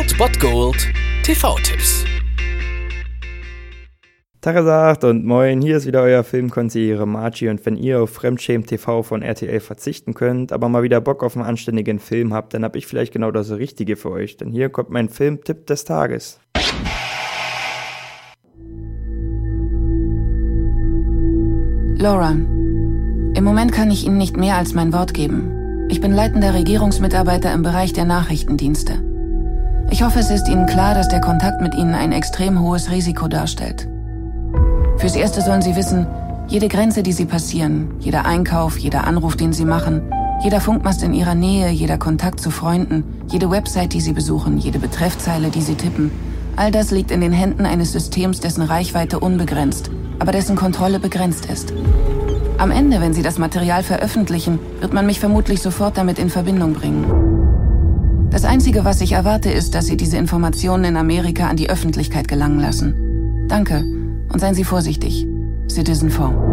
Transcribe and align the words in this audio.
Old 0.00 0.16
Bot 0.16 0.40
Gold 0.40 0.88
TV-Tipps. 1.24 2.06
Tagesagt 4.40 5.04
und 5.04 5.26
moin, 5.26 5.60
hier 5.60 5.76
ist 5.76 5.86
wieder 5.86 6.00
euer 6.00 6.24
Filmkonsigliere 6.24 7.06
Margie 7.06 7.50
und 7.50 7.66
wenn 7.66 7.76
ihr 7.76 8.00
auf 8.00 8.08
Fremdschämen 8.08 8.66
TV 8.66 9.02
von 9.02 9.20
RTL 9.20 9.60
verzichten 9.60 10.14
könnt, 10.14 10.52
aber 10.52 10.70
mal 10.70 10.82
wieder 10.82 11.02
Bock 11.02 11.22
auf 11.22 11.36
einen 11.36 11.44
anständigen 11.44 11.98
Film 11.98 12.32
habt, 12.32 12.54
dann 12.54 12.64
hab 12.64 12.76
ich 12.76 12.86
vielleicht 12.86 13.12
genau 13.12 13.30
das 13.30 13.50
Richtige 13.50 13.96
für 13.96 14.10
euch, 14.10 14.38
denn 14.38 14.50
hier 14.50 14.70
kommt 14.70 14.88
mein 14.88 15.10
Filmtipp 15.10 15.66
des 15.66 15.84
Tages. 15.84 16.40
Laura, 21.98 22.30
im 22.30 23.44
Moment 23.44 23.72
kann 23.72 23.90
ich 23.90 24.06
Ihnen 24.06 24.16
nicht 24.16 24.38
mehr 24.38 24.56
als 24.56 24.72
mein 24.72 24.94
Wort 24.94 25.12
geben. 25.12 25.88
Ich 25.90 26.00
bin 26.00 26.12
leitender 26.12 26.54
Regierungsmitarbeiter 26.54 27.52
im 27.52 27.62
Bereich 27.62 27.92
der 27.92 28.06
Nachrichtendienste. 28.06 29.09
Ich 29.92 30.02
hoffe, 30.04 30.20
es 30.20 30.30
ist 30.30 30.48
Ihnen 30.48 30.66
klar, 30.66 30.94
dass 30.94 31.08
der 31.08 31.20
Kontakt 31.20 31.60
mit 31.60 31.74
Ihnen 31.74 31.94
ein 31.94 32.12
extrem 32.12 32.60
hohes 32.60 32.90
Risiko 32.90 33.26
darstellt. 33.26 33.88
Fürs 34.98 35.16
Erste 35.16 35.42
sollen 35.42 35.62
Sie 35.62 35.74
wissen, 35.74 36.06
jede 36.46 36.68
Grenze, 36.68 37.02
die 37.02 37.12
Sie 37.12 37.24
passieren, 37.24 37.90
jeder 37.98 38.24
Einkauf, 38.24 38.78
jeder 38.78 39.06
Anruf, 39.06 39.36
den 39.36 39.52
Sie 39.52 39.64
machen, 39.64 40.02
jeder 40.44 40.60
Funkmast 40.60 41.02
in 41.02 41.12
Ihrer 41.12 41.34
Nähe, 41.34 41.70
jeder 41.70 41.98
Kontakt 41.98 42.40
zu 42.40 42.50
Freunden, 42.50 43.02
jede 43.28 43.50
Website, 43.50 43.92
die 43.92 44.00
Sie 44.00 44.12
besuchen, 44.12 44.58
jede 44.58 44.78
Betreffzeile, 44.78 45.50
die 45.50 45.62
Sie 45.62 45.74
tippen, 45.74 46.12
all 46.54 46.70
das 46.70 46.92
liegt 46.92 47.10
in 47.10 47.20
den 47.20 47.32
Händen 47.32 47.66
eines 47.66 47.92
Systems, 47.92 48.40
dessen 48.40 48.62
Reichweite 48.62 49.18
unbegrenzt, 49.18 49.90
aber 50.20 50.30
dessen 50.30 50.54
Kontrolle 50.54 51.00
begrenzt 51.00 51.46
ist. 51.46 51.72
Am 52.58 52.70
Ende, 52.70 53.00
wenn 53.00 53.14
Sie 53.14 53.22
das 53.22 53.38
Material 53.38 53.82
veröffentlichen, 53.82 54.60
wird 54.80 54.92
man 54.92 55.06
mich 55.06 55.18
vermutlich 55.18 55.60
sofort 55.60 55.98
damit 55.98 56.18
in 56.18 56.30
Verbindung 56.30 56.74
bringen. 56.74 57.29
Das 58.30 58.44
Einzige, 58.44 58.84
was 58.84 59.00
ich 59.00 59.10
erwarte, 59.12 59.50
ist, 59.50 59.74
dass 59.74 59.86
Sie 59.86 59.96
diese 59.96 60.16
Informationen 60.16 60.84
in 60.84 60.96
Amerika 60.96 61.48
an 61.48 61.56
die 61.56 61.68
Öffentlichkeit 61.68 62.28
gelangen 62.28 62.60
lassen. 62.60 63.46
Danke 63.48 63.78
und 64.32 64.38
seien 64.38 64.54
Sie 64.54 64.62
vorsichtig. 64.62 65.26
Citizen 65.68 66.10
4. 66.10 66.50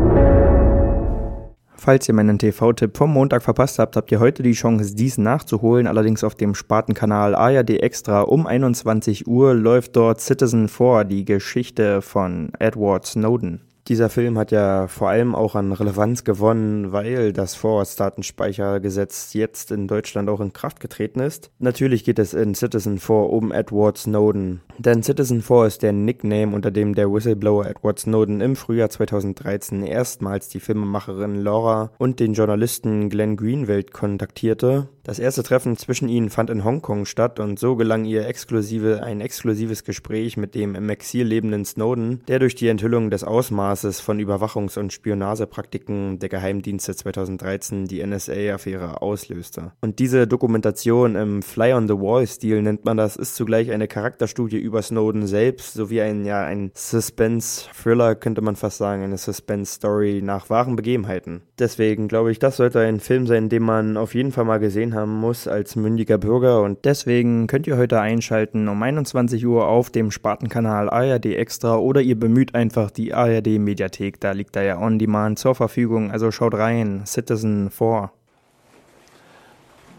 Falls 1.75 2.07
ihr 2.07 2.15
meinen 2.15 2.39
TV-Tipp 2.39 2.97
vom 2.97 3.13
Montag 3.13 3.43
verpasst 3.43 3.77
habt, 3.77 3.95
habt 3.95 4.11
ihr 4.11 4.19
heute 4.19 4.41
die 4.41 4.53
Chance, 4.53 4.95
dies 4.95 5.19
nachzuholen. 5.19 5.85
Allerdings 5.85 6.23
auf 6.23 6.33
dem 6.33 6.55
Spartenkanal 6.55 7.35
ARD 7.35 7.69
Extra 7.69 8.21
um 8.21 8.47
21 8.47 9.27
Uhr 9.27 9.53
läuft 9.53 9.95
dort 9.95 10.19
Citizen 10.19 10.69
4, 10.69 11.03
die 11.03 11.25
Geschichte 11.25 12.01
von 12.01 12.51
Edward 12.57 13.05
Snowden. 13.05 13.61
Dieser 13.87 14.09
Film 14.09 14.37
hat 14.37 14.51
ja 14.51 14.87
vor 14.87 15.09
allem 15.09 15.33
auch 15.33 15.55
an 15.55 15.71
Relevanz 15.71 16.25
gewonnen, 16.25 16.91
weil 16.91 17.31
das 17.31 17.55
Vorratsdatenspeichergesetz 17.55 19.33
jetzt 19.33 19.71
in 19.71 19.87
Deutschland 19.87 20.29
auch 20.29 20.41
in 20.41 20.51
Kraft 20.51 20.81
getreten 20.81 21.21
ist. 21.21 21.51
Natürlich 21.59 22.03
geht 22.03 22.19
es 22.19 22.33
in 22.33 22.53
Citizen 22.53 22.99
4 22.99 23.15
um 23.15 23.53
Edward 23.53 23.97
Snowden. 23.97 24.59
Denn 24.77 25.03
Citizen 25.03 25.41
4 25.41 25.65
ist 25.65 25.83
der 25.83 25.93
Nickname, 25.93 26.53
unter 26.53 26.69
dem 26.69 26.95
der 26.95 27.09
Whistleblower 27.09 27.65
Edward 27.65 27.99
Snowden 27.99 28.41
im 28.41 28.57
Frühjahr 28.57 28.89
2013 28.89 29.83
erstmals 29.83 30.49
die 30.49 30.59
Filmemacherin 30.59 31.35
Laura 31.35 31.91
und 31.97 32.19
den 32.19 32.33
Journalisten 32.33 33.09
Glenn 33.09 33.37
Greenwald 33.37 33.93
kontaktierte. 33.93 34.89
Das 35.07 35.19
erste 35.19 35.41
Treffen 35.41 35.77
zwischen 35.77 36.09
ihnen 36.09 36.29
fand 36.29 36.49
in 36.49 36.65
Hongkong 36.65 37.05
statt 37.05 37.39
und 37.39 37.57
so 37.57 37.77
gelang 37.77 38.03
ihr 38.03 38.27
exklusive, 38.27 39.03
ein 39.03 39.21
exklusives 39.21 39.85
Gespräch 39.85 40.35
mit 40.35 40.53
dem 40.53 40.75
im 40.75 40.89
Exil 40.89 41.25
lebenden 41.25 41.63
Snowden, 41.63 42.23
der 42.27 42.39
durch 42.39 42.55
die 42.55 42.67
Enthüllung 42.67 43.09
des 43.09 43.23
Ausmaßes 43.23 44.01
von 44.01 44.19
Überwachungs- 44.19 44.77
und 44.77 44.91
Spionagepraktiken 44.91 46.19
der 46.19 46.27
Geheimdienste 46.27 46.93
2013 46.93 47.85
die 47.85 48.05
NSA-Affäre 48.05 49.01
auslöste. 49.01 49.71
Und 49.79 49.99
diese 49.99 50.27
Dokumentation 50.27 51.15
im 51.15 51.41
Fly-on-the-Wall-Stil 51.41 52.61
nennt 52.61 52.83
man 52.83 52.97
das, 52.97 53.15
ist 53.15 53.37
zugleich 53.37 53.71
eine 53.71 53.87
Charakterstudie 53.87 54.59
über 54.59 54.81
Snowden 54.81 55.25
selbst, 55.25 55.75
sowie 55.75 56.01
ein, 56.01 56.25
ja, 56.25 56.43
ein 56.43 56.71
Suspense-Thriller, 56.73 58.15
könnte 58.15 58.41
man 58.41 58.57
fast 58.57 58.77
sagen, 58.77 59.03
eine 59.03 59.17
Suspense-Story 59.17 60.19
nach 60.21 60.49
wahren 60.49 60.75
Begebenheiten. 60.75 61.43
Deswegen 61.57 62.09
glaube 62.09 62.33
ich, 62.33 62.39
das 62.39 62.57
sollte 62.57 62.81
ein 62.81 62.99
Film 62.99 63.25
sein, 63.25 63.47
den 63.47 63.63
man 63.63 63.95
auf 63.95 64.13
jeden 64.13 64.33
Fall 64.33 64.43
mal 64.43 64.59
gesehen 64.59 64.96
haben 64.97 65.19
muss 65.19 65.47
als 65.47 65.77
mündiger 65.77 66.17
Bürger 66.17 66.61
und 66.61 66.83
deswegen 66.83 67.47
könnt 67.47 67.67
ihr 67.67 67.77
heute 67.77 68.01
einschalten 68.01 68.67
um 68.67 68.83
21 68.83 69.45
Uhr 69.45 69.67
auf 69.67 69.89
dem 69.89 70.11
Spartenkanal 70.11 70.89
ARD 70.89 71.27
Extra 71.27 71.77
oder 71.77 72.01
ihr 72.01 72.19
bemüht 72.19 72.53
einfach 72.55 72.91
die 72.91 73.13
ARD 73.13 73.59
Mediathek, 73.59 74.19
da 74.19 74.31
liegt 74.31 74.57
er 74.57 74.63
ja 74.63 74.79
on 74.79 74.99
demand 74.99 75.39
zur 75.39 75.55
Verfügung. 75.55 76.11
Also 76.11 76.31
schaut 76.31 76.55
rein, 76.55 77.03
Citizen 77.05 77.69
4. 77.69 78.11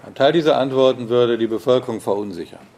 Ein 0.04 0.14
Teil 0.14 0.32
dieser 0.32 0.58
Antworten 0.58 1.08
würde 1.08 1.38
die 1.38 1.46
Bevölkerung 1.46 2.00
verunsichern. 2.00 2.77